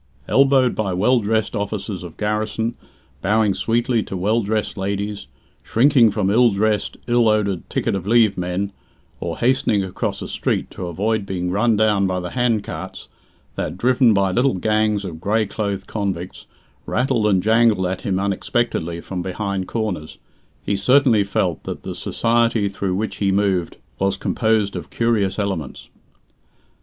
[0.27, 2.73] Elbowed by well dressed officers of garrison,
[3.21, 5.27] bowing sweetly to well dressed ladies,
[5.61, 8.71] shrinking from ill dressed, ill odoured ticket of leave men,
[9.19, 13.09] or hastening across a street to avoid being run down by the hand carts
[13.53, 16.47] that, driven by little gangs of grey clothed convicts,
[16.87, 20.17] rattled and jangled at him unexpectedly from behind corners,
[20.65, 25.89] he certainly felt that the society through which he moved was composed of curious elements.